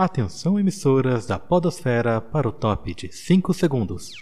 [0.00, 4.12] Atenção emissoras da Podosfera para o top de 5 segundos.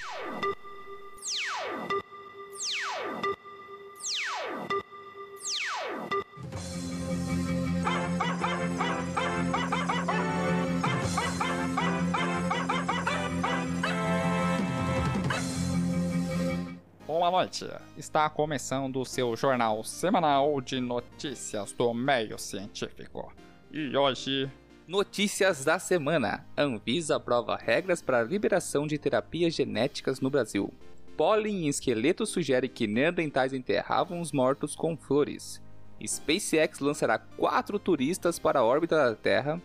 [17.06, 17.66] Boa noite.
[17.98, 23.30] Está começando o seu jornal semanal de notícias do meio científico.
[23.70, 24.50] E hoje
[24.86, 26.46] Notícias da semana.
[26.56, 30.72] Anvisa aprova regras para a liberação de terapias genéticas no Brasil.
[31.16, 35.60] Pólen em esqueleto sugere que neandertais enterravam os mortos com flores.
[36.06, 39.60] SpaceX lançará quatro turistas para a órbita da Terra.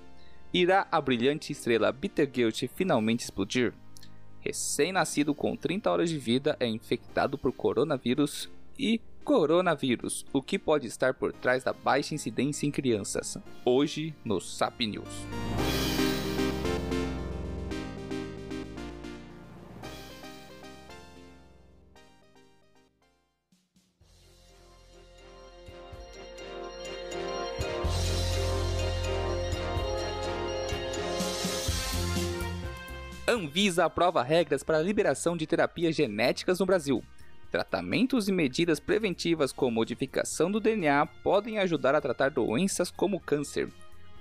[0.52, 3.76] Irá a brilhante estrela Betelgeuse finalmente explodir?
[4.40, 10.88] Recém-nascido com 30 horas de vida é infectado por coronavírus e Coronavírus, o que pode
[10.88, 13.38] estar por trás da baixa incidência em crianças.
[13.64, 15.08] Hoje no SAP News.
[33.28, 37.04] Anvisa aprova regras para a liberação de terapias genéticas no Brasil.
[37.52, 43.70] Tratamentos e medidas preventivas com modificação do DNA podem ajudar a tratar doenças como câncer.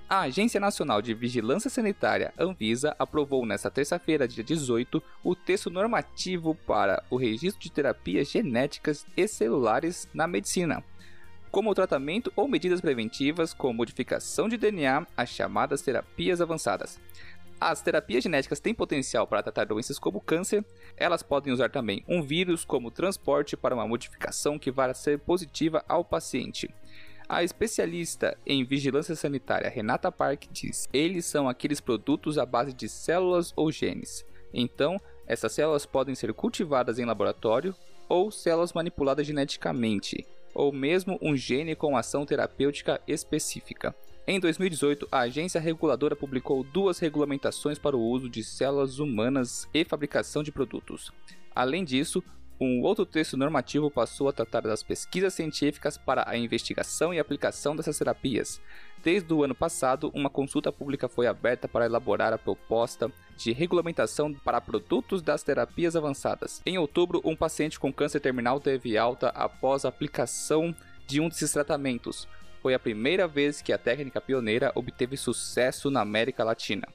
[0.09, 6.53] A Agência Nacional de Vigilância Sanitária, Anvisa, aprovou nesta terça-feira, dia 18, o texto normativo
[6.67, 10.83] para o registro de terapias genéticas e celulares na medicina,
[11.49, 16.99] como tratamento ou medidas preventivas com modificação de DNA, as chamadas terapias avançadas.
[17.61, 20.65] As terapias genéticas têm potencial para tratar doenças como câncer.
[20.97, 25.85] Elas podem usar também um vírus como transporte para uma modificação que vá ser positiva
[25.87, 26.67] ao paciente.
[27.29, 32.89] A especialista em vigilância sanitária Renata Park diz: eles são aqueles produtos à base de
[32.89, 34.25] células ou genes.
[34.51, 37.75] Então, essas células podem ser cultivadas em laboratório
[38.09, 40.25] ou células manipuladas geneticamente,
[40.55, 43.95] ou mesmo um gene com ação terapêutica específica.
[44.27, 49.83] Em 2018, a agência reguladora publicou duas regulamentações para o uso de células humanas e
[49.83, 51.11] fabricação de produtos.
[51.55, 52.23] Além disso,
[52.59, 57.75] um outro texto normativo passou a tratar das pesquisas científicas para a investigação e aplicação
[57.75, 58.61] dessas terapias.
[59.03, 64.31] Desde o ano passado, uma consulta pública foi aberta para elaborar a proposta de regulamentação
[64.31, 66.61] para produtos das terapias avançadas.
[66.63, 70.75] Em outubro, um paciente com câncer terminal teve alta após a aplicação
[71.07, 72.27] de um desses tratamentos
[72.61, 76.87] foi a primeira vez que a técnica pioneira obteve sucesso na América Latina.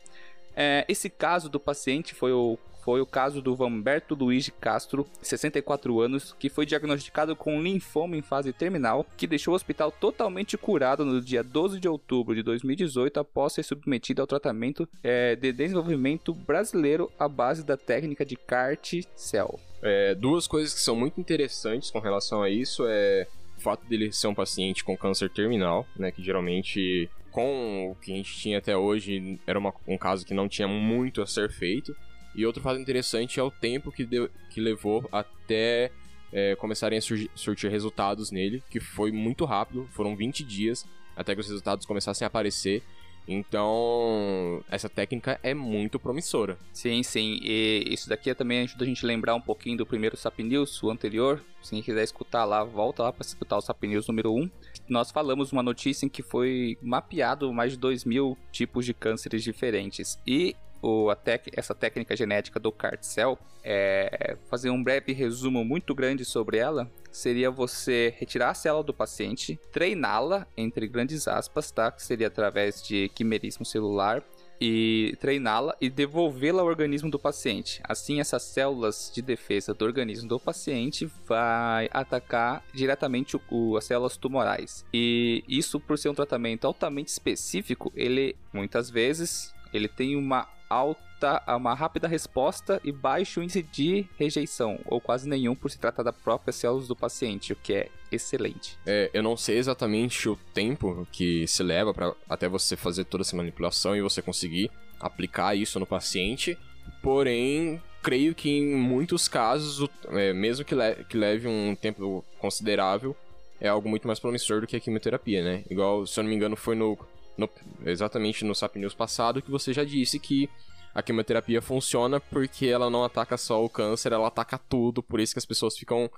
[0.54, 6.00] É, esse caso do paciente foi o, foi o caso do Vamberto Luiz Castro, 64
[6.00, 11.04] anos, que foi diagnosticado com linfoma em fase terminal, que deixou o hospital totalmente curado
[11.04, 16.32] no dia 12 de outubro de 2018 após ser submetido ao tratamento é, de desenvolvimento
[16.32, 19.58] brasileiro à base da técnica de CART-cell.
[19.82, 24.12] É, duas coisas que são muito interessantes com relação a isso é o fato dele
[24.12, 28.58] ser um paciente com câncer terminal, né, que geralmente com o que a gente tinha
[28.58, 31.94] até hoje era uma, um caso que não tinha muito a ser feito.
[32.34, 35.90] E outro fato interessante é o tempo que, deu, que levou até
[36.32, 41.34] é, começarem a surgir, surtir resultados nele, que foi muito rápido, foram 20 dias até
[41.34, 42.82] que os resultados começassem a aparecer.
[43.28, 46.56] Então, essa técnica é muito promissora.
[46.72, 47.38] Sim, sim.
[47.42, 50.82] E isso daqui também ajuda a gente a lembrar um pouquinho do primeiro Sap News,
[50.82, 51.42] o anterior.
[51.62, 54.50] Se quem quiser escutar lá, volta lá para escutar o Sap News número 1.
[54.88, 59.42] Nós falamos uma notícia em que foi mapeado mais de 2 mil tipos de cânceres
[59.42, 60.18] diferentes.
[60.26, 60.54] E
[60.86, 66.58] o, tec, essa técnica genética do CART-cell, é, fazer um breve resumo muito grande sobre
[66.58, 71.90] ela, seria você retirar a célula do paciente, treiná-la, entre grandes aspas, tá?
[71.90, 74.22] Que seria através de quimerismo celular,
[74.58, 77.80] e treiná-la e devolvê-la ao organismo do paciente.
[77.84, 84.16] Assim, essas células de defesa do organismo do paciente vai atacar diretamente o, as células
[84.16, 84.82] tumorais.
[84.94, 91.42] E isso, por ser um tratamento altamente específico, ele muitas vezes ele tem uma alta,
[91.56, 96.12] uma rápida resposta e baixo índice de rejeição, ou quase nenhum por se tratar da
[96.12, 98.78] própria células do paciente, o que é excelente.
[98.86, 103.22] É, eu não sei exatamente o tempo que se leva para até você fazer toda
[103.22, 104.70] essa manipulação e você conseguir
[105.00, 106.58] aplicar isso no paciente,
[107.02, 113.16] porém creio que em muitos casos, é, mesmo que, le que leve um tempo considerável,
[113.60, 115.64] é algo muito mais promissor do que a quimioterapia, né?
[115.68, 116.96] Igual, se eu não me engano, foi no
[117.36, 117.48] no,
[117.84, 120.48] exatamente no SAP News passado, que você já disse que
[120.94, 125.34] a quimioterapia funciona porque ela não ataca só o câncer, ela ataca tudo, por isso
[125.34, 126.10] que as pessoas ficam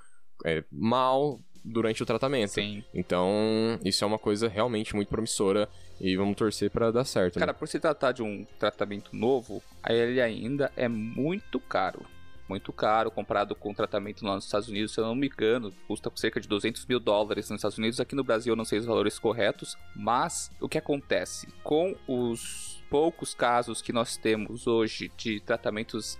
[0.44, 2.50] é, mal durante o tratamento.
[2.50, 2.84] Sim.
[2.94, 5.68] Então, isso é uma coisa realmente muito promissora
[6.00, 7.36] e vamos torcer para dar certo.
[7.36, 7.40] né?
[7.40, 12.06] Cara, por se tratar de um tratamento novo, ele ainda é muito caro.
[12.48, 15.72] Muito caro comparado com o tratamento lá nos Estados Unidos, se eu não me engano,
[15.86, 18.00] custa cerca de 200 mil dólares nos Estados Unidos.
[18.00, 21.48] Aqui no Brasil eu não sei os valores corretos, mas o que acontece?
[21.62, 26.18] Com os poucos casos que nós temos hoje de tratamentos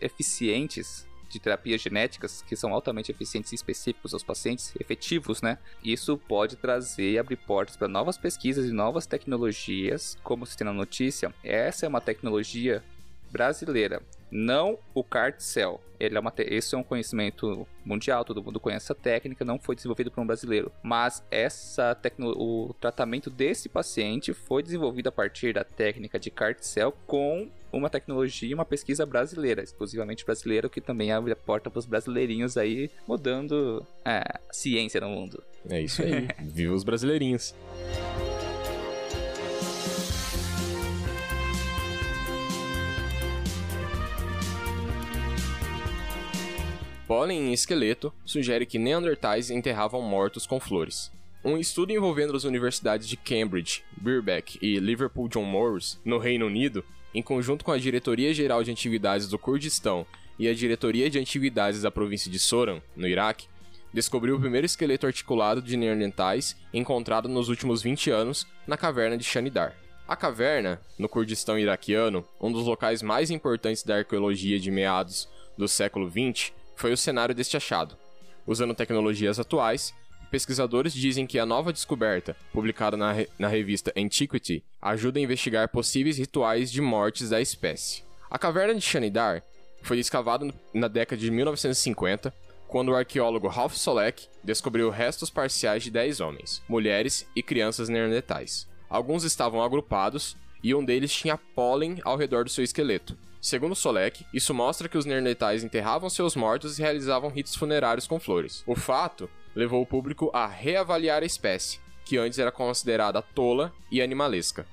[0.00, 5.58] eficientes de terapias genéticas, que são altamente eficientes e específicos aos pacientes, efetivos, né?
[5.82, 10.66] Isso pode trazer e abrir portas para novas pesquisas e novas tecnologias, como se tem
[10.66, 11.34] na notícia.
[11.42, 12.84] Essa é uma tecnologia
[13.30, 14.02] brasileira,
[14.32, 15.80] não o CAR T-cell.
[16.00, 19.58] Ele é uma te- Esse é um conhecimento mundial, todo mundo conhece essa técnica, não
[19.58, 20.72] foi desenvolvido por um brasileiro.
[20.82, 22.30] Mas essa tecno...
[22.36, 27.88] o tratamento desse paciente foi desenvolvido a partir da técnica de CAR T-cell com uma
[27.88, 31.86] tecnologia e uma pesquisa brasileira, exclusivamente brasileira, o que também abre a porta para os
[31.86, 35.42] brasileirinhos aí, mudando a ciência no mundo.
[35.68, 36.26] É isso aí.
[36.42, 37.54] Viva os brasileirinhos.
[47.12, 51.12] Pólen em esqueleto sugere que Neandertais enterravam mortos com flores.
[51.44, 56.82] Um estudo envolvendo as universidades de Cambridge, Birkbeck e Liverpool John Moores, no Reino Unido,
[57.12, 60.06] em conjunto com a Diretoria Geral de Antiguidades do Kurdistão
[60.38, 63.46] e a Diretoria de Antiguidades da província de Soran, no Iraque,
[63.92, 69.24] descobriu o primeiro esqueleto articulado de Neandertais encontrado nos últimos 20 anos na caverna de
[69.24, 69.76] Shanidar.
[70.08, 75.28] A caverna, no Kurdistão iraquiano, um dos locais mais importantes da arqueologia de meados
[75.58, 76.52] do século XX,
[76.82, 77.96] foi o cenário deste achado.
[78.44, 79.94] Usando tecnologias atuais,
[80.32, 85.68] pesquisadores dizem que a nova descoberta, publicada na, re- na revista Antiquity, ajuda a investigar
[85.68, 88.02] possíveis rituais de mortes da espécie.
[88.28, 89.44] A caverna de Shanidar
[89.84, 92.34] foi escavada na década de 1950,
[92.66, 98.66] quando o arqueólogo Ralph Solek descobriu restos parciais de 10 homens, mulheres e crianças neandertais.
[98.90, 103.16] Alguns estavam agrupados e um deles tinha pólen ao redor do seu esqueleto.
[103.42, 108.20] Segundo Solek, isso mostra que os neandertais enterravam seus mortos e realizavam ritos funerários com
[108.20, 108.62] flores.
[108.64, 114.00] O fato levou o público a reavaliar a espécie, que antes era considerada tola e
[114.00, 114.64] animalesca.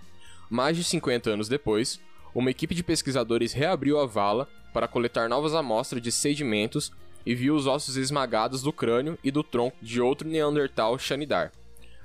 [0.51, 1.99] Mais de 50 anos depois,
[2.33, 6.91] uma equipe de pesquisadores reabriu a vala para coletar novas amostras de sedimentos
[7.25, 11.51] e viu os ossos esmagados do crânio e do tronco de outro Neandertal Shanidar.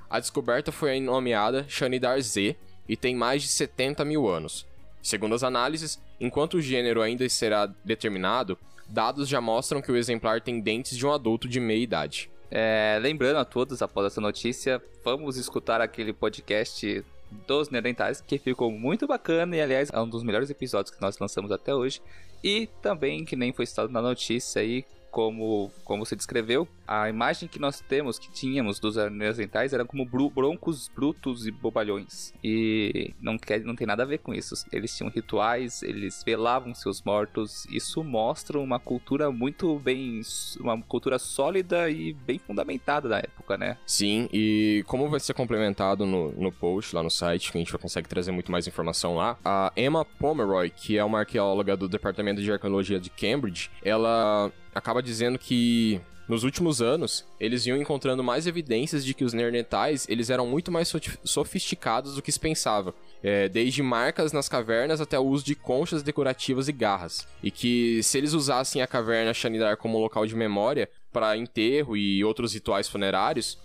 [0.09, 2.55] A descoberta foi nomeada Shanidar Z
[2.89, 4.65] e tem mais de 70 mil anos.
[5.05, 8.57] Segundo as análises, enquanto o gênero ainda será determinado,
[8.87, 12.27] dados já mostram que o exemplar tem dentes de um adulto de meia idade.
[12.49, 17.05] É, lembrando a todos, após essa notícia, vamos escutar aquele podcast
[17.45, 21.19] dos Neandertais, que ficou muito bacana e, aliás, é um dos melhores episódios que nós
[21.19, 22.01] lançamos até hoje.
[22.43, 24.83] E também, que nem foi citado na notícia aí,
[25.15, 30.05] como, como você descreveu, a imagem que nós temos, que tínhamos dos Neandertais, eram como
[30.05, 32.33] broncos brutos e bobalhões.
[32.43, 34.53] E não, quer, não tem nada a ver com isso.
[34.73, 37.65] Eles tinham rituais, eles velavam seus mortos.
[37.67, 40.19] Isso mostra uma cultura muito bem.
[40.59, 43.77] uma cultura sólida e bem fundamentada da época, né?
[43.85, 47.71] Sim, e como vai ser complementado no, no post lá no site, que a gente
[47.71, 51.87] vai conseguir trazer muito mais informação lá, a Emma Pomeroy, que é uma arqueóloga do
[51.87, 58.23] Departamento de Arqueologia de Cambridge, ela acaba dizendo que nos últimos anos, eles iam encontrando
[58.23, 60.91] mais evidências de que os Neandertais eles eram muito mais
[61.23, 62.95] sofisticados do que se pensava.
[63.21, 67.27] É, desde marcas nas cavernas até o uso de conchas decorativas e garras.
[67.43, 72.23] E que se eles usassem a caverna Shanidar como local de memória para enterro e
[72.23, 73.59] outros rituais funerários,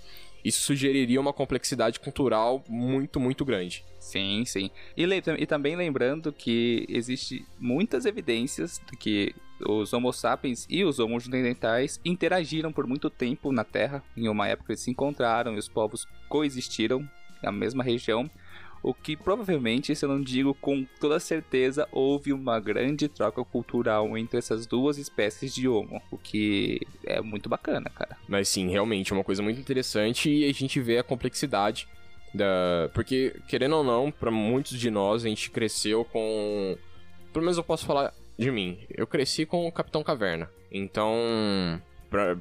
[0.45, 3.85] isso sugeriria uma complexidade cultural muito, muito grande.
[4.01, 4.71] Sim, sim.
[4.97, 10.99] E, e também lembrando que existe muitas evidências de que os Homo sapiens e os
[10.99, 14.03] Homo neandertais interagiram por muito tempo na Terra.
[14.17, 17.09] Em uma época eles se encontraram e os povos coexistiram
[17.43, 18.29] na mesma região.
[18.83, 24.17] O que provavelmente, se eu não digo com toda certeza, houve uma grande troca cultural
[24.17, 26.01] entre essas duas espécies de Homo.
[26.11, 28.17] O que é muito bacana, cara.
[28.27, 31.87] Mas sim, realmente é uma coisa muito interessante e a gente vê a complexidade
[32.35, 32.91] da.
[32.95, 36.77] Porque, querendo ou não, para muitos de nós, a gente cresceu com.
[37.33, 38.79] Pelo menos eu posso falar de mim.
[38.91, 40.51] Eu cresci com o Capitão Caverna.
[40.73, 42.37] Então, pra...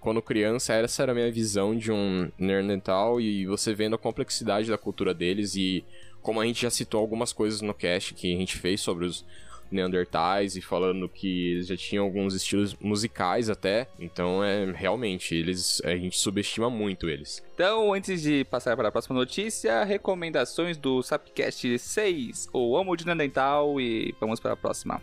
[0.00, 4.68] quando criança, essa era a minha visão de um Neandertal e você vendo a complexidade
[4.68, 5.84] da cultura deles e
[6.22, 9.24] como a gente já citou algumas coisas no cast que a gente fez sobre os
[9.70, 13.88] Neandertais e falando que eles já tinham alguns estilos musicais até.
[13.98, 17.42] Então é realmente, eles a gente subestima muito eles.
[17.54, 23.06] Então, antes de passar para a próxima notícia, recomendações do Sapcast 6, o Homo de
[23.06, 25.00] Neandertal, e vamos para a próxima.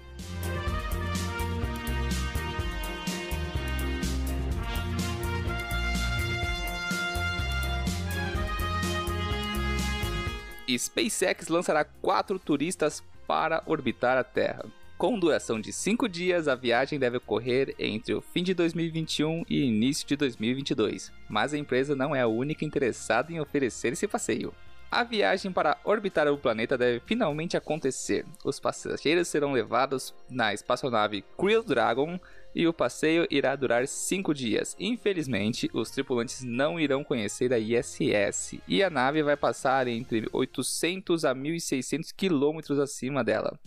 [10.77, 14.65] SpaceX lançará quatro turistas para orbitar a Terra.
[14.97, 19.63] Com duração de 5 dias, a viagem deve ocorrer entre o fim de 2021 e
[19.63, 24.53] início de 2022, mas a empresa não é a única interessada em oferecer esse passeio.
[24.89, 28.25] A viagem para orbitar o planeta deve finalmente acontecer.
[28.45, 32.19] Os passageiros serão levados na espaçonave Crew Dragon
[32.55, 34.75] e o passeio irá durar 5 dias.
[34.79, 41.25] Infelizmente, os tripulantes não irão conhecer a ISS e a nave vai passar entre 800
[41.25, 43.59] a 1600 quilômetros acima dela,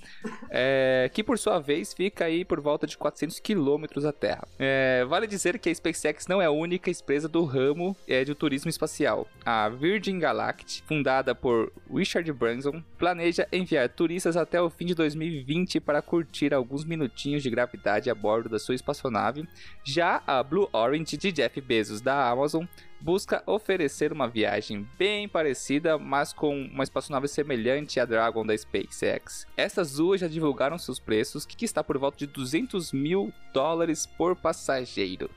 [0.51, 4.47] é, que por sua vez fica aí por volta de 400 quilômetros da Terra.
[4.59, 8.35] É, vale dizer que a SpaceX não é a única empresa do ramo é, de
[8.35, 9.27] turismo espacial.
[9.45, 15.81] A Virgin Galactic, fundada por Richard Branson, planeja enviar turistas até o fim de 2020
[15.81, 19.49] para curtir alguns minutinhos de gravidade a bordo da sua espaçonave.
[19.83, 22.65] Já a Blue Orange de Jeff Bezos da Amazon
[23.01, 29.47] busca oferecer uma viagem bem parecida, mas com uma espaçonave semelhante à Dragon da SpaceX.
[29.57, 34.37] Essas duas já divulgaram seus preços, que está por volta de 200 mil dólares por
[34.37, 35.31] passageiro.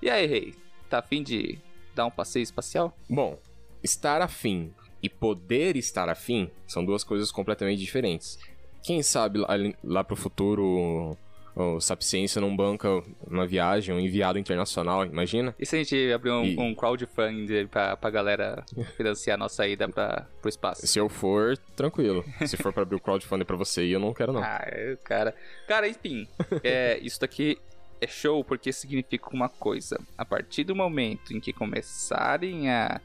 [0.00, 0.54] E aí, Rei,
[0.88, 1.58] tá afim de
[1.94, 2.96] dar um passeio espacial?
[3.08, 3.38] Bom,
[3.82, 8.38] estar afim e poder estar afim são duas coisas completamente diferentes.
[8.82, 9.48] Quem sabe lá,
[9.82, 11.16] lá pro futuro
[11.62, 12.88] o Sapiência não banca
[13.26, 15.54] uma viagem, um enviado internacional, imagina?
[15.58, 18.64] E se a gente abrir um, E- um crowdfunding pra, pra galera
[18.96, 20.86] financiar a nossa ida pra, pro espaço?
[20.86, 22.24] Se eu for, tranquilo.
[22.46, 24.42] Se for pra abrir o crowdfunding pra você ir, eu não quero não.
[24.42, 24.64] Ah,
[25.04, 25.34] cara.
[25.66, 26.28] Cara, enfim.
[26.62, 27.58] é, isso daqui
[28.00, 29.98] é show porque significa uma coisa.
[30.16, 33.00] A partir do momento em que começarem a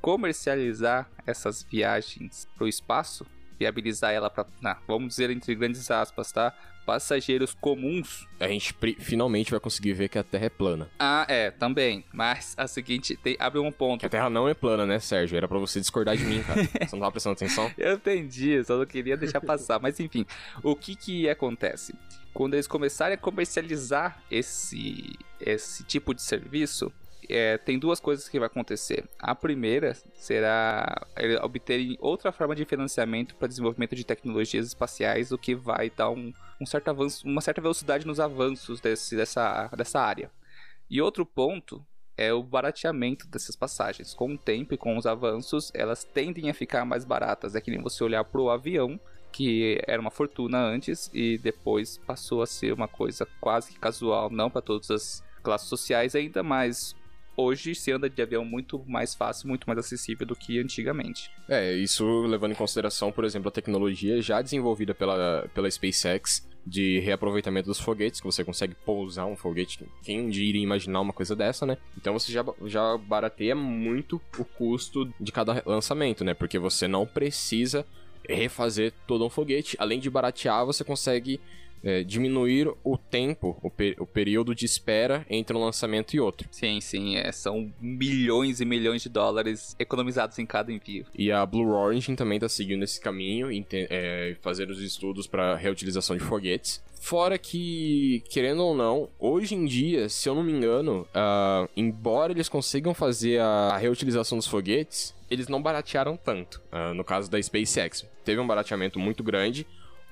[0.00, 3.26] comercializar essas viagens pro espaço,
[3.58, 4.46] viabilizar ela para,
[4.86, 6.52] vamos dizer entre grandes aspas, tá?
[6.84, 8.28] Passageiros comuns.
[8.38, 10.88] A gente finalmente vai conseguir ver que a Terra é plana.
[11.00, 12.04] Ah, é, também.
[12.12, 14.00] Mas a seguinte, tem, abre um ponto.
[14.00, 15.36] Que a Terra não é plana, né, Sérgio?
[15.36, 16.62] Era pra você discordar de mim, cara.
[16.86, 17.72] Você não tava prestando atenção?
[17.76, 19.80] Eu entendi, só não queria deixar passar.
[19.80, 20.24] Mas enfim,
[20.62, 21.92] o que que acontece?
[22.32, 26.92] Quando eles começarem a comercializar esse, esse tipo de serviço,
[27.28, 29.08] é, tem duas coisas que vai acontecer.
[29.18, 31.06] A primeira será
[31.42, 36.32] obterem outra forma de financiamento para desenvolvimento de tecnologias espaciais, o que vai dar um,
[36.60, 40.30] um certo avanço, uma certa velocidade nos avanços desse, dessa, dessa área.
[40.88, 41.84] E outro ponto
[42.16, 44.14] é o barateamento dessas passagens.
[44.14, 47.54] Com o tempo e com os avanços, elas tendem a ficar mais baratas.
[47.54, 48.98] É que nem você olhar para o avião,
[49.30, 54.30] que era uma fortuna antes e depois passou a ser uma coisa quase que casual,
[54.30, 56.94] não para todas as classes sociais ainda, mas
[57.36, 61.30] hoje se anda de avião muito mais fácil, muito mais acessível do que antigamente.
[61.48, 66.98] É, isso levando em consideração, por exemplo, a tecnologia já desenvolvida pela, pela SpaceX de
[66.98, 69.86] reaproveitamento dos foguetes, que você consegue pousar um foguete.
[70.02, 71.78] Quem um dia iria imaginar uma coisa dessa, né?
[71.96, 76.34] Então você já, já barateia muito o custo de cada lançamento, né?
[76.34, 77.86] Porque você não precisa
[78.28, 79.76] refazer todo um foguete.
[79.78, 81.40] Além de baratear, você consegue
[81.82, 86.48] é, diminuir o tempo, o, pe- o período de espera entre um lançamento e outro.
[86.50, 91.06] Sim, sim, é, são milhões e milhões de dólares economizados em cada envio.
[91.14, 96.16] E a Blue Origin também está seguindo esse caminho, é, fazer os estudos para reutilização
[96.16, 96.84] de foguetes.
[97.00, 102.32] Fora que, querendo ou não, hoje em dia, se eu não me engano, ah, embora
[102.32, 106.60] eles consigam fazer a, a reutilização dos foguetes, eles não baratearam tanto.
[106.72, 109.64] Ah, no caso da SpaceX, teve um barateamento muito grande,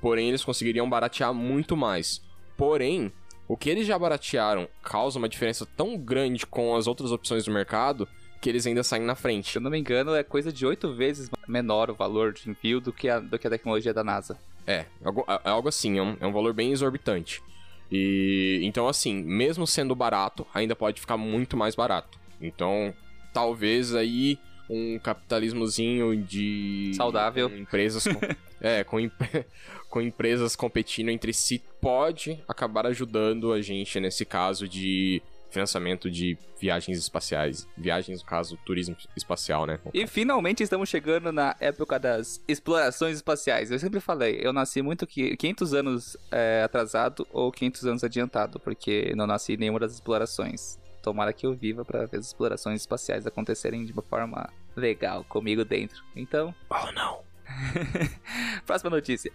[0.04, 2.20] porém eles conseguiriam baratear muito mais.
[2.58, 3.11] Porém,
[3.49, 7.50] o que eles já baratearam causa uma diferença tão grande com as outras opções do
[7.50, 8.06] mercado
[8.38, 9.50] que eles ainda saem na frente.
[9.50, 12.82] Se eu não me engano, é coisa de oito vezes menor o valor de envio
[12.82, 14.38] do que a, do que a tecnologia da NASA.
[14.66, 17.42] É, algo, é algo assim, é um, é um valor bem exorbitante.
[17.90, 22.18] E então, assim, mesmo sendo barato, ainda pode ficar muito mais barato.
[22.38, 22.92] Então,
[23.32, 26.92] talvez aí um capitalismozinho de.
[26.97, 27.50] Saudável.
[27.50, 28.04] com empresas.
[28.04, 28.21] com-
[28.61, 28.97] é, com,
[29.90, 36.37] com empresas competindo entre si pode acabar ajudando a gente nesse caso de financiamento de
[36.61, 37.66] viagens espaciais.
[37.78, 39.78] Viagens, no caso, turismo espacial, né?
[39.94, 43.71] E finalmente estamos chegando na época das explorações espaciais.
[43.71, 48.59] Eu sempre falei, eu nasci muito que 500 anos é, atrasado ou 500 anos adiantado,
[48.59, 50.76] porque não nasci em nenhuma das explorações.
[51.04, 55.62] Tomara que eu viva para ver as explorações espaciais acontecerem de uma forma legal, comigo
[55.62, 56.02] dentro.
[56.16, 57.20] Então, Oh, não.
[58.64, 59.30] próxima notícia.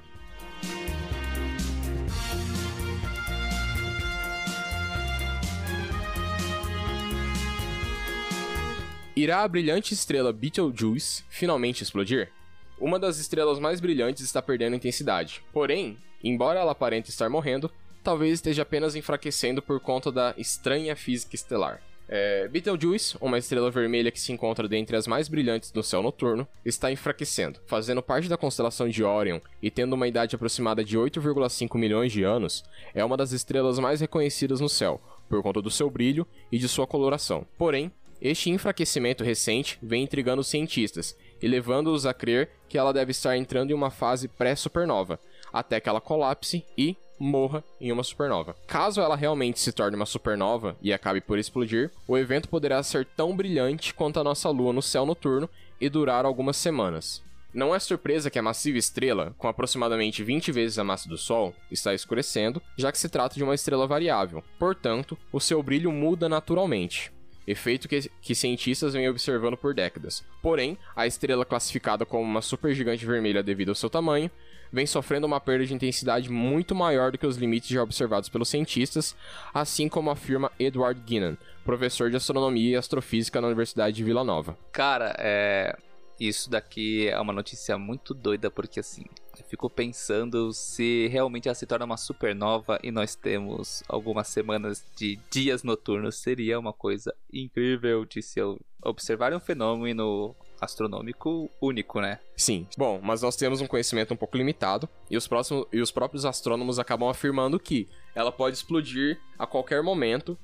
[9.16, 12.32] Irá a brilhante estrela Betelgeuse finalmente explodir?
[12.80, 15.44] Uma das estrelas mais brilhantes está perdendo intensidade.
[15.54, 17.70] Porém, embora ela aparente estar morrendo,
[18.04, 21.82] talvez esteja apenas enfraquecendo por conta da estranha física estelar.
[22.12, 26.48] É, Betelgeuse, uma estrela vermelha que se encontra dentre as mais brilhantes no céu noturno,
[26.66, 27.60] está enfraquecendo.
[27.68, 32.24] Fazendo parte da constelação de Orion e tendo uma idade aproximada de 8,5 milhões de
[32.24, 32.64] anos,
[32.96, 36.68] é uma das estrelas mais reconhecidas no céu, por conta do seu brilho e de
[36.68, 37.46] sua coloração.
[37.60, 43.12] Porém, este enfraquecimento recente vem intrigando os cientistas e levando-os a crer que ela deve
[43.12, 45.20] estar entrando em uma fase pré-supernova,
[45.54, 48.56] até que ela colapse e morra em uma supernova.
[48.66, 53.06] Caso ela realmente se torne uma supernova e acabe por explodir, o evento poderá ser
[53.06, 55.50] tão brilhante quanto a nossa lua no céu noturno
[55.80, 57.22] e durar algumas semanas.
[57.54, 61.54] Não é surpresa que a massiva estrela, com aproximadamente 20 vezes a massa do Sol,
[61.72, 64.44] está escurecendo, já que se trata de uma estrela variável.
[64.60, 67.12] Portanto, o seu brilho muda naturalmente
[67.52, 70.24] efeito que, que, cientistas vêm observando por décadas.
[70.42, 74.30] Porém, a estrela classificada como uma supergigante vermelha devido ao seu tamanho
[74.72, 78.50] vem sofrendo uma perda de intensidade muito maior do que os limites já observados pelos
[78.50, 79.16] cientistas,
[79.54, 84.58] assim como afirma Edward Guinan, professor de astronomia e astrofísica na Universidade de Vila Nova.
[84.72, 85.78] Cara, é.
[86.20, 89.06] Isso daqui é uma notícia muito doida, porque assim,
[89.38, 94.84] eu fico pensando se realmente ela se torna uma supernova e nós temos algumas semanas
[94.98, 96.18] de dias noturnos.
[96.18, 98.42] Seria uma coisa incrível de se
[98.84, 102.20] observar um fenômeno astronômico único, né?
[102.36, 102.68] Sim.
[102.78, 106.26] Bom, mas nós temos um conhecimento um pouco limitado e os, próximos, e os próprios
[106.26, 110.38] astrônomos acabam afirmando que ela pode explodir a qualquer momento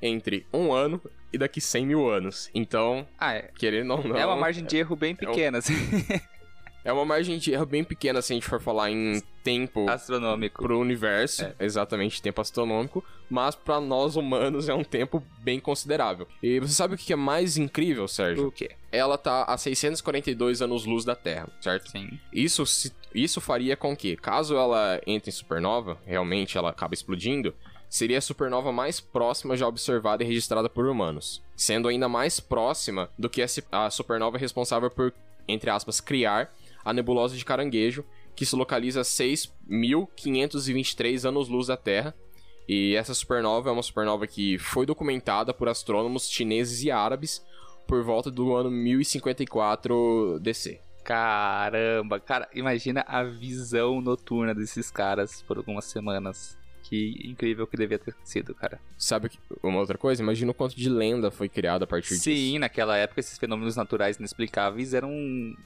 [0.00, 1.00] entre um ano
[1.32, 2.50] e daqui 100 mil anos.
[2.54, 3.50] Então, ah, é.
[3.58, 4.16] querendo ou não...
[4.16, 5.60] É uma margem de erro bem pequena, é um...
[5.60, 5.74] assim.
[6.88, 10.62] É uma margem de erro bem pequena se a gente for falar em tempo astronômico
[10.62, 11.54] pro universo, é.
[11.60, 16.26] exatamente tempo astronômico, mas para nós humanos é um tempo bem considerável.
[16.42, 18.46] E você sabe o que é mais incrível, Sérgio?
[18.46, 18.70] O quê?
[18.90, 21.90] Ela tá a 642 anos-luz da Terra, certo?
[21.90, 22.18] Sim.
[22.32, 22.64] Isso,
[23.14, 27.54] isso faria com que, caso ela entre em supernova, realmente ela acaba explodindo,
[27.86, 33.10] seria a supernova mais próxima já observada e registrada por humanos, sendo ainda mais próxima
[33.18, 35.12] do que a supernova responsável por,
[35.46, 36.50] entre aspas, criar
[36.84, 38.04] a nebulosa de Caranguejo,
[38.34, 42.14] que se localiza a 6.523 anos-luz da Terra.
[42.68, 47.42] E essa supernova é uma supernova que foi documentada por astrônomos chineses e árabes
[47.86, 50.78] por volta do ano 1054 DC.
[51.02, 56.58] Caramba, cara, imagina a visão noturna desses caras por algumas semanas.
[56.82, 58.80] Que incrível que devia ter sido, cara.
[58.96, 59.30] Sabe
[59.62, 60.22] uma outra coisa?
[60.22, 62.52] Imagina o quanto de lenda foi criada a partir Sim, disso.
[62.52, 65.12] Sim, naquela época esses fenômenos naturais inexplicáveis eram,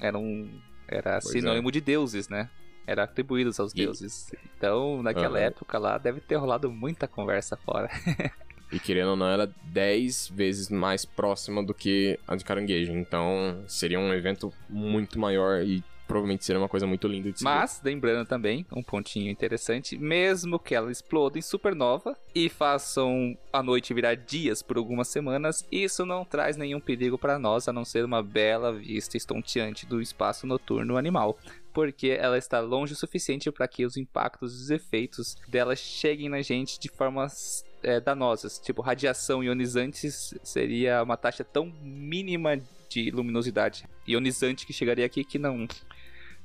[0.00, 0.50] eram
[0.92, 1.72] era pois sinônimo é.
[1.72, 2.48] de deuses, né?
[2.87, 3.76] Era atribuídos aos e...
[3.76, 4.33] deuses.
[4.57, 5.44] Então, naquela uhum.
[5.44, 7.88] época lá, deve ter rolado muita conversa fora.
[8.72, 12.92] e querendo ou não, ela é 10 vezes mais próxima do que a de caranguejo.
[12.92, 17.44] Então, seria um evento muito maior e provavelmente seria uma coisa muito linda de se
[17.44, 17.88] Mas, ver.
[17.88, 23.94] lembrando também, um pontinho interessante, mesmo que ela exploda em supernova e façam a noite
[23.94, 28.05] virar dias por algumas semanas, isso não traz nenhum perigo para nós, a não ser
[28.05, 31.38] uma bela vista estonteante do espaço noturno animal
[31.72, 36.29] porque ela está longe o suficiente para que os impactos e os efeitos dela cheguem
[36.29, 38.59] na gente de formas é, danosas.
[38.59, 45.38] Tipo, radiação ionizante seria uma taxa tão mínima de luminosidade ionizante que chegaria aqui que
[45.38, 45.66] não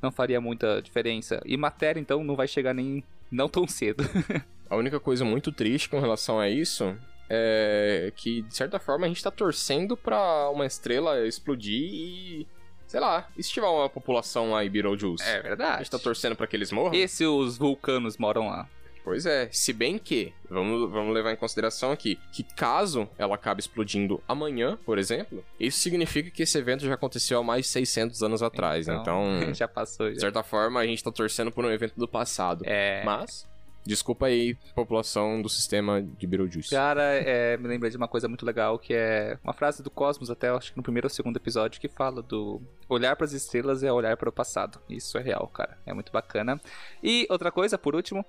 [0.01, 1.41] não faria muita diferença.
[1.45, 4.03] E matéria, então, não vai chegar nem não tão cedo.
[4.69, 6.95] a única coisa muito triste com relação a isso
[7.29, 12.47] é que, de certa forma, a gente tá torcendo pra uma estrela explodir e.
[12.85, 15.21] Sei lá, e se tiver uma população lá em Beetlejuice?
[15.21, 15.73] É verdade.
[15.73, 16.93] A gente tá torcendo para que eles morram?
[16.93, 18.69] E se os vulcanos moram lá?
[19.07, 23.61] Pois é, se bem que, vamos, vamos levar em consideração aqui, que caso ela acabe
[23.61, 28.21] explodindo amanhã, por exemplo, isso significa que esse evento já aconteceu há mais de 600
[28.21, 28.85] anos atrás.
[28.89, 30.07] Então, então já passou.
[30.07, 30.13] Já.
[30.13, 32.65] De certa forma, a gente tá torcendo por um evento do passado.
[32.65, 33.01] É.
[33.05, 33.47] Mas,
[33.87, 36.71] Desculpa aí, população do sistema de Beetlejuice.
[36.71, 40.29] Cara, é, me lembrei de uma coisa muito legal, que é uma frase do Cosmos,
[40.29, 43.83] até acho que no primeiro ou segundo episódio, que fala do olhar para as estrelas
[43.83, 44.77] é olhar para o passado.
[44.89, 45.77] Isso é real, cara.
[45.85, 46.59] É muito bacana.
[47.01, 48.25] E outra coisa, por último,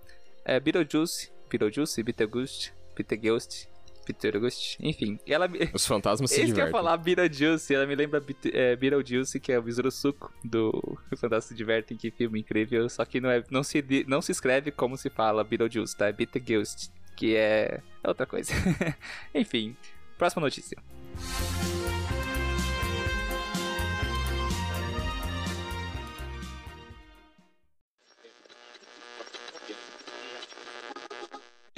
[0.49, 3.69] é, Beetlejuice, Beetlejuice, Beetlejuice, Beetlejuice,
[4.07, 5.21] Beetlejuice, enfim.
[5.27, 6.55] Ela, Os fantasmas se divertem.
[6.55, 10.33] que eu ia falar Beetlejuice, ela me lembra é, Beetlejuice, que é o Besouro Suco
[10.43, 10.73] do
[11.19, 14.71] Fantasmas se Divertem, que filme incrível, só que não, é, não, se, não se escreve
[14.71, 16.07] como se fala Beetlejuice, tá?
[16.09, 18.51] É Beetlejuice, que é, é outra coisa.
[19.35, 19.77] enfim,
[20.17, 20.79] próxima notícia.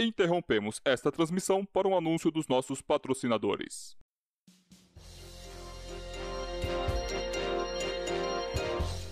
[0.02, 3.94] Interrompemos esta transmissão para um anúncio dos nossos patrocinadores.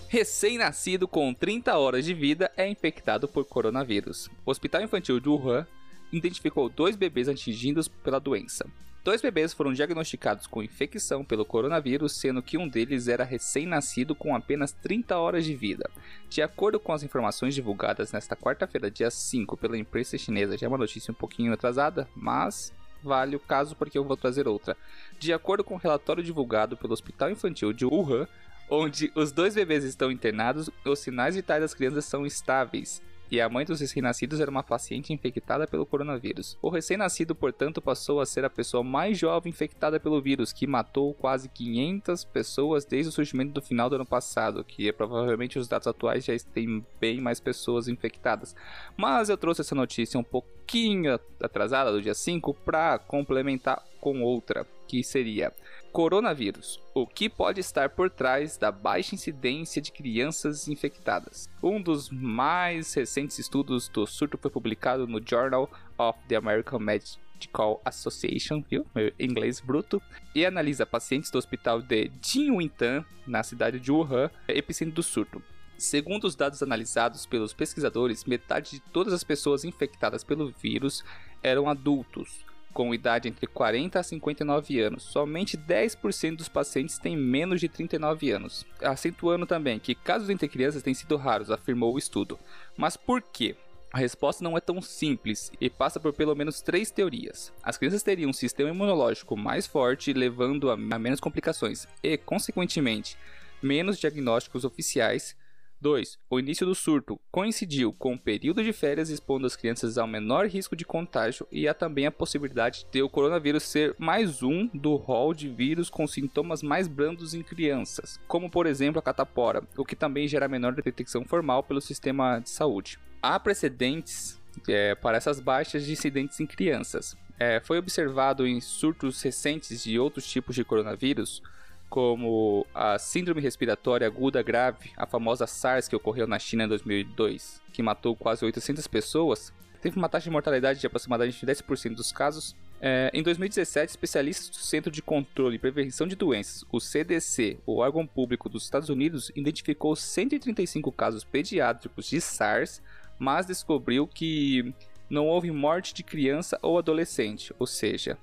[0.07, 4.31] Recém-nascido com 30 horas de vida é infectado por coronavírus.
[4.43, 5.67] O Hospital Infantil de Wuhan
[6.11, 8.65] identificou dois bebês atingidos pela doença.
[9.01, 14.35] Dois bebês foram diagnosticados com infecção pelo coronavírus, sendo que um deles era recém-nascido com
[14.35, 15.89] apenas 30 horas de vida.
[16.29, 20.67] De acordo com as informações divulgadas nesta quarta-feira, dia 5, pela imprensa chinesa, já é
[20.67, 24.75] uma notícia um pouquinho atrasada, mas vale o caso porque eu vou trazer outra.
[25.17, 28.27] De acordo com o um relatório divulgado pelo Hospital Infantil de Wuhan,
[28.69, 33.49] onde os dois bebês estão internados, os sinais vitais das crianças são estáveis e a
[33.49, 36.57] mãe dos recém-nascidos era uma paciente infectada pelo coronavírus.
[36.61, 41.13] O recém-nascido, portanto, passou a ser a pessoa mais jovem infectada pelo vírus, que matou
[41.13, 45.67] quase 500 pessoas desde o surgimento do final do ano passado, que é, provavelmente os
[45.67, 48.55] dados atuais já têm bem mais pessoas infectadas.
[48.97, 54.65] Mas eu trouxe essa notícia um pouquinho atrasada, do dia 5, para complementar com outra,
[54.87, 55.53] que seria
[55.91, 56.79] Coronavírus.
[56.93, 61.49] O que pode estar por trás da baixa incidência de crianças infectadas?
[61.61, 67.81] Um dos mais recentes estudos do surto foi publicado no Journal of the American Medical
[67.83, 68.85] Association, viu?
[68.93, 70.01] Meu inglês bruto,
[70.35, 75.41] e analisa pacientes do hospital de Jinhuitan, na cidade de Wuhan, epicentro do surto.
[75.77, 81.03] Segundo os dados analisados pelos pesquisadores, metade de todas as pessoas infectadas pelo vírus
[81.41, 85.03] eram adultos, com idade entre 40 a 59 anos.
[85.03, 88.65] Somente 10% dos pacientes têm menos de 39 anos.
[88.81, 92.39] Acentuando também que casos entre crianças têm sido raros, afirmou o estudo.
[92.77, 93.55] Mas por quê?
[93.91, 97.51] A resposta não é tão simples e passa por pelo menos três teorias.
[97.63, 103.17] As crianças teriam um sistema imunológico mais forte, levando a menos complicações e, consequentemente,
[103.63, 105.35] menos diagnósticos oficiais
[105.81, 106.17] 2.
[106.29, 110.47] O início do surto coincidiu com o período de férias expondo as crianças ao menor
[110.47, 114.95] risco de contágio e há também a possibilidade de o coronavírus ser mais um do
[114.95, 119.85] rol de vírus com sintomas mais brandos em crianças, como por exemplo a catapora, o
[119.85, 122.99] que também gera menor detecção formal pelo sistema de saúde.
[123.21, 127.15] Há precedentes é, para essas baixas de incidentes em crianças.
[127.39, 131.41] É, foi observado em surtos recentes de outros tipos de coronavírus
[131.89, 137.61] como a síndrome respiratória aguda grave, a famosa SARS que ocorreu na China em 2002,
[137.73, 142.55] que matou quase 800 pessoas, teve uma taxa de mortalidade de aproximadamente 10% dos casos.
[142.81, 147.77] É, em 2017, especialistas do Centro de Controle e Prevenção de Doenças, o CDC, o
[147.77, 152.81] órgão público dos Estados Unidos, identificou 135 casos pediátricos de SARS,
[153.17, 154.73] mas descobriu que
[155.09, 158.17] não houve morte de criança ou adolescente, ou seja,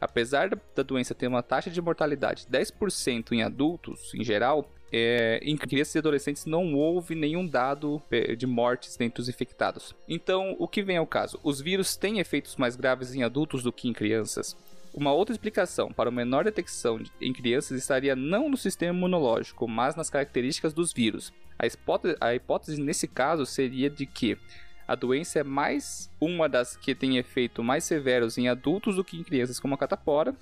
[0.00, 5.56] Apesar da doença ter uma taxa de mortalidade 10% em adultos, em geral, é, em
[5.56, 9.94] crianças e adolescentes não houve nenhum dado é, de mortes dentre os infectados.
[10.08, 11.38] Então, o que vem ao caso?
[11.42, 14.56] Os vírus têm efeitos mais graves em adultos do que em crianças?
[14.94, 19.94] Uma outra explicação para a menor detecção em crianças estaria não no sistema imunológico, mas
[19.94, 21.32] nas características dos vírus.
[21.58, 24.38] A hipótese, a hipótese nesse caso seria de que
[24.88, 29.18] a doença é mais uma das que tem efeito mais severos em adultos do que
[29.18, 30.34] em crianças, como a catapora.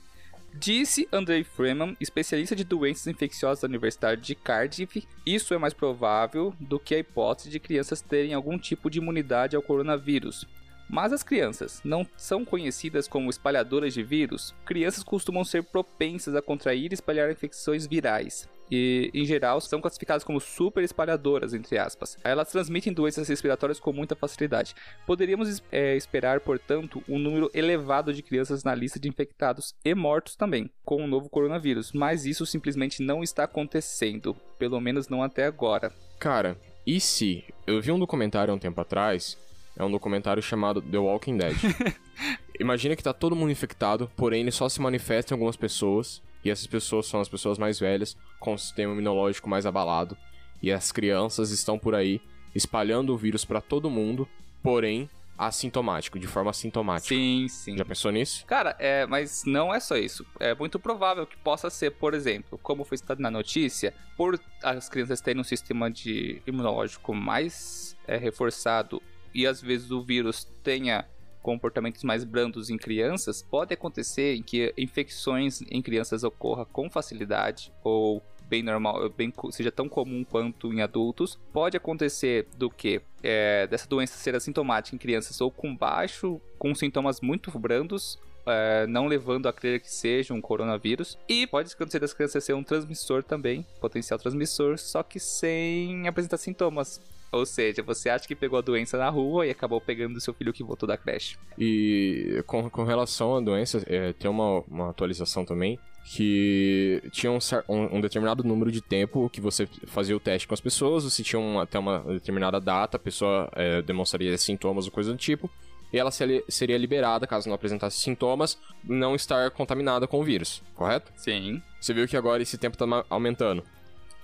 [0.55, 6.55] Disse Andrei Freeman, especialista de doenças infecciosas da Universidade de Cardiff, isso é mais provável
[6.61, 10.47] do que a hipótese de crianças terem algum tipo de imunidade ao coronavírus.
[10.89, 14.55] Mas as crianças não são conhecidas como espalhadoras de vírus.
[14.65, 20.25] Crianças costumam ser propensas a contrair e espalhar infecções virais e, em geral, são classificadas
[20.25, 22.17] como super espalhadoras, entre aspas.
[22.25, 24.75] Elas transmitem doenças respiratórias com muita facilidade.
[25.07, 30.37] Poderíamos é, esperar, portanto, um número elevado de crianças na lista de infectados e mortos
[30.37, 35.47] também, com o novo coronavírus, mas isso simplesmente não está acontecendo, pelo menos não até
[35.47, 35.93] agora.
[36.19, 37.45] Cara, e se?
[37.67, 39.37] Eu vi um documentário há um tempo atrás,
[39.77, 41.57] é um documentário chamado The Walking Dead.
[42.59, 46.51] Imagina que tá todo mundo infectado, porém ele só se manifesta em algumas pessoas e
[46.51, 50.17] essas pessoas são as pessoas mais velhas, com o sistema imunológico mais abalado.
[50.63, 52.21] E as crianças estão por aí
[52.55, 54.29] espalhando o vírus para todo mundo,
[54.63, 57.15] porém assintomático, de forma assintomática.
[57.15, 57.77] Sim, sim.
[57.77, 58.47] Já pensou nisso?
[58.47, 60.25] Cara, é, mas não é só isso.
[60.39, 64.89] É muito provável que possa ser, por exemplo, como foi citado na notícia, por as
[64.89, 69.03] crianças terem um sistema de imunológico mais é, reforçado
[69.35, 71.05] e às vezes o vírus tenha
[71.47, 77.73] comportamentos mais brandos em crianças, pode acontecer em que infecções em crianças ocorra com facilidade
[77.85, 81.39] ou bem normal, bem, seja tão comum quanto em adultos.
[81.53, 86.75] Pode acontecer do que é, dessa doença ser assintomática em crianças ou com baixo, com
[86.75, 91.17] sintomas muito brandos, é, não levando a crer que seja um coronavírus.
[91.29, 96.39] E pode acontecer das crianças ser um transmissor também, potencial transmissor, só que sem apresentar
[96.39, 97.01] sintomas.
[97.37, 100.53] Ou seja, você acha que pegou a doença na rua e acabou pegando seu filho
[100.53, 101.37] que voltou da creche.
[101.59, 107.39] E com, com relação à doença, é, tem uma, uma atualização também que tinha um,
[107.69, 111.21] um, um, determinado número de tempo que você fazia o teste com as pessoas, você
[111.21, 115.51] tinha uma, até uma determinada data, a pessoa é, demonstraria sintomas ou coisa do tipo,
[115.93, 121.13] e ela seria liberada, caso não apresentasse sintomas, não estar contaminada com o vírus, correto?
[121.17, 121.63] Sim.
[121.81, 123.65] Você viu que agora esse tempo tá aumentando.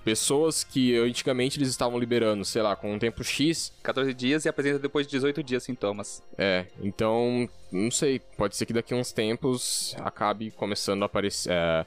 [0.05, 3.73] Pessoas que antigamente eles estavam liberando, sei lá, com um tempo X.
[3.83, 6.23] 14 dias e apresenta depois de 18 dias sintomas.
[6.37, 8.19] É, então, não sei.
[8.37, 11.53] Pode ser que daqui a uns tempos acabe começando a aparecer.
[11.53, 11.87] É,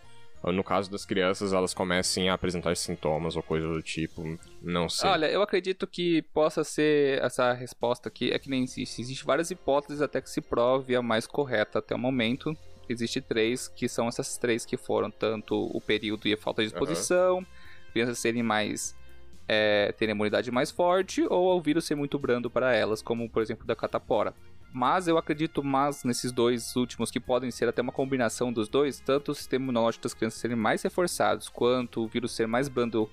[0.52, 4.38] no caso das crianças, elas comecem a apresentar sintomas ou coisa do tipo.
[4.62, 5.10] Não sei.
[5.10, 8.32] Olha, eu acredito que possa ser essa resposta aqui.
[8.32, 9.02] É que nem existe.
[9.02, 12.56] Existem várias hipóteses até que se prove a mais correta até o momento.
[12.88, 16.68] Existem três, que são essas três que foram tanto o período e a falta de
[16.68, 17.40] exposição.
[17.40, 17.65] Uhum
[17.96, 18.94] crianças serem mais.
[19.48, 23.44] É, terem imunidade mais forte ou o vírus ser muito brando para elas, como por
[23.44, 24.34] exemplo da catapora.
[24.74, 29.00] Mas eu acredito mais nesses dois últimos que podem ser até uma combinação dos dois,
[29.00, 33.10] tanto o sistema imunológico das crianças serem mais reforçados, quanto o vírus ser mais brando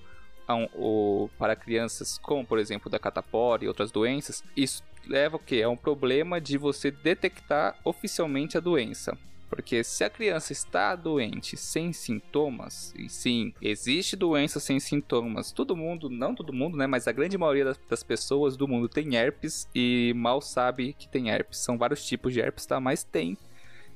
[0.49, 4.43] um, o, para crianças, como por exemplo da catapora e outras doenças.
[4.57, 5.61] Isso leva o que?
[5.61, 9.15] É um problema de você detectar oficialmente a doença.
[9.53, 15.75] Porque se a criança está doente sem sintomas, e sim, existe doença sem sintomas, todo
[15.75, 19.67] mundo, não todo mundo, né, mas a grande maioria das, pessoas do mundo tem herpes
[19.75, 21.59] e mal sabe que tem herpes.
[21.59, 22.79] São vários tipos de herpes, tá?
[22.79, 23.37] Mas tem.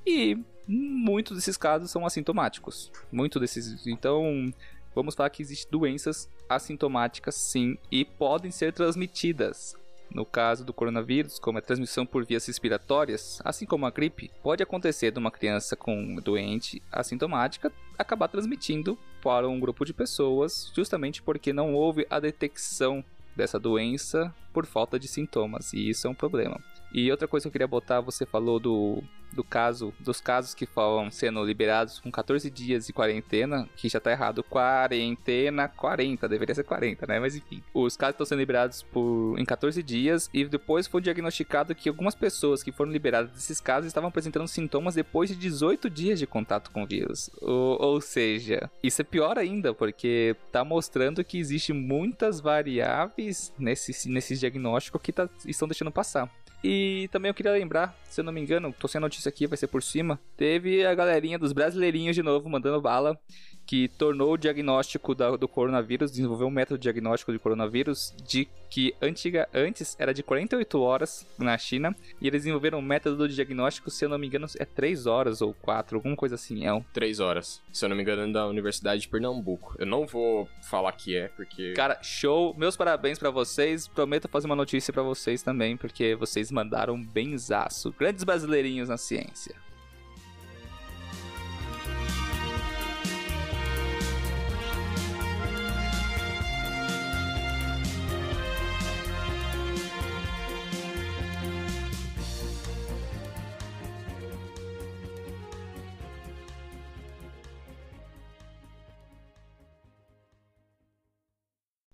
[0.05, 2.91] E muitos desses casos são assintomáticos.
[3.11, 3.87] Muito desses.
[3.87, 4.53] Então,
[4.93, 9.75] vamos falar que existem doenças assintomáticas sim e podem ser transmitidas.
[10.09, 14.63] No caso do coronavírus, como é transmissão por vias respiratórias, assim como a gripe, pode
[14.63, 21.21] acontecer de uma criança com doente assintomática acabar transmitindo para um grupo de pessoas, justamente
[21.21, 23.03] porque não houve a detecção
[23.35, 26.59] dessa doença por falta de sintomas, e isso é um problema.
[26.93, 30.65] E outra coisa que eu queria botar, você falou do, do caso, dos casos que
[30.65, 34.43] foram sendo liberados com 14 dias de quarentena, que já tá errado.
[34.43, 37.19] Quarentena 40, deveria ser 40, né?
[37.19, 37.61] Mas enfim.
[37.73, 42.15] Os casos estão sendo liberados por, em 14 dias e depois foi diagnosticado que algumas
[42.15, 46.71] pessoas que foram liberadas desses casos estavam apresentando sintomas depois de 18 dias de contato
[46.71, 47.29] com o vírus.
[47.41, 54.09] Ou, ou seja, isso é pior ainda, porque tá mostrando que existe muitas variáveis nesse,
[54.09, 56.29] nesse diagnóstico que tá, estão deixando passar.
[56.63, 59.45] E também eu queria lembrar, se eu não me engano, tô sem a notícia aqui,
[59.47, 60.19] vai ser por cima.
[60.35, 63.19] Teve a galerinha dos brasileirinhos de novo mandando bala
[63.67, 68.47] que tornou o diagnóstico da, do coronavírus, desenvolveu um método de diagnóstico de coronavírus de
[68.69, 73.35] que antiga, antes era de 48 horas na China, e eles desenvolveram um método de
[73.35, 76.65] diagnóstico, se eu não me engano, é 3 horas ou 4, alguma coisa assim.
[76.65, 76.81] É um...
[76.93, 79.75] 3 horas, se eu não me engano, é da Universidade de Pernambuco.
[79.77, 81.73] Eu não vou falar que é, porque...
[81.73, 82.55] Cara, show!
[82.57, 87.93] Meus parabéns para vocês, prometo fazer uma notícia para vocês também, porque vocês mandaram benzaço.
[87.97, 89.66] Grandes brasileirinhos na ciência.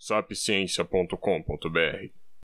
[0.03, 2.22] sapciência.com.br